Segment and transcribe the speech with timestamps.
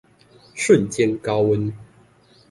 [0.55, 1.71] 瞬間高溫